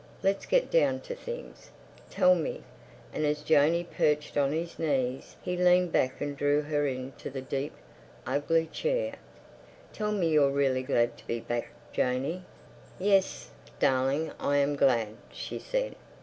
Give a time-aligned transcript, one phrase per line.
[0.23, 1.69] Let's get down to things.
[2.09, 7.29] Tell me"—and as Janey perched on his knees he leaned back and drew her into
[7.29, 7.73] the deep,
[8.25, 12.43] ugly chair—"tell me you're really glad to be back, Janey."
[12.97, 15.93] "Yes, darling, I am glad," she said.